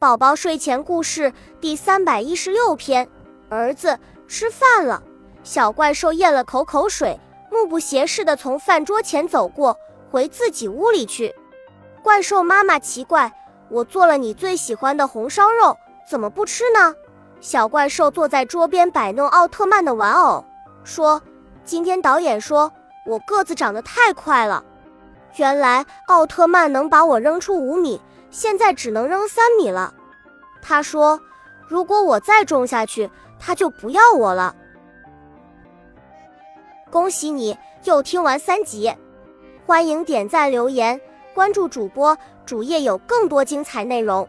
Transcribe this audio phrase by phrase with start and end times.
[0.00, 1.30] 宝宝睡前故事
[1.60, 3.06] 第三百一十六篇：
[3.50, 5.02] 儿子吃饭了。
[5.42, 9.76] 小怪兽咽了口口水，目不斜视地从饭桌前走过，
[10.10, 11.34] 回自己屋里去。
[12.02, 13.30] 怪兽妈妈奇怪
[13.68, 15.76] ：“我做了你最喜欢的红烧肉，
[16.08, 16.94] 怎么不吃呢？”
[17.42, 20.42] 小怪兽坐在桌边摆弄奥特曼的玩偶，
[20.82, 21.20] 说
[21.62, 22.72] ：“今天导演说
[23.04, 24.64] 我个子长得太快了。”
[25.36, 28.00] 原来奥特曼能把我扔出五米，
[28.30, 29.94] 现在只能扔三米了。
[30.60, 31.20] 他说
[31.66, 34.54] ：“如果我再种下去，他就不要我了。”
[36.90, 38.92] 恭喜你又听完三集，
[39.64, 41.00] 欢迎点赞、留言、
[41.32, 44.28] 关注主播，主页有更多精彩内容。